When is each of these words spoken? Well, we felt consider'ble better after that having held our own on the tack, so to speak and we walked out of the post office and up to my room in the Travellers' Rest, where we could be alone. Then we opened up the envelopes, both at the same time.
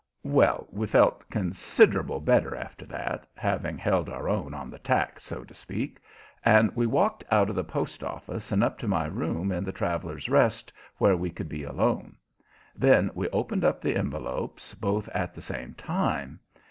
Well, 0.25 0.67
we 0.71 0.87
felt 0.87 1.29
consider'ble 1.29 2.21
better 2.25 2.55
after 2.55 2.87
that 2.87 3.27
having 3.35 3.77
held 3.77 4.09
our 4.09 4.27
own 4.27 4.51
on 4.51 4.71
the 4.71 4.79
tack, 4.79 5.19
so 5.19 5.43
to 5.43 5.53
speak 5.53 5.99
and 6.43 6.75
we 6.75 6.87
walked 6.87 7.23
out 7.29 7.51
of 7.51 7.55
the 7.55 7.63
post 7.63 8.03
office 8.03 8.51
and 8.51 8.63
up 8.63 8.79
to 8.79 8.87
my 8.87 9.05
room 9.05 9.51
in 9.51 9.63
the 9.63 9.71
Travellers' 9.71 10.27
Rest, 10.27 10.73
where 10.97 11.15
we 11.15 11.29
could 11.29 11.49
be 11.49 11.61
alone. 11.61 12.15
Then 12.75 13.11
we 13.13 13.29
opened 13.29 13.63
up 13.63 13.79
the 13.79 13.95
envelopes, 13.95 14.73
both 14.73 15.07
at 15.09 15.35
the 15.35 15.41
same 15.43 15.75
time. 15.75 16.39